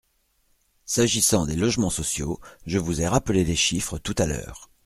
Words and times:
S’agissant 0.85 1.45
des 1.45 1.55
logements 1.55 1.91
sociaux, 1.91 2.39
je 2.65 2.79
vous 2.79 3.01
ai 3.01 3.07
rappelé 3.07 3.43
les 3.43 3.55
chiffres 3.55 3.99
tout 3.99 4.15
à 4.17 4.25
l’heure. 4.25 4.71